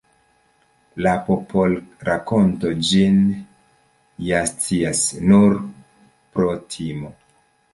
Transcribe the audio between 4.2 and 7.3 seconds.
ja scias: nur pro timo.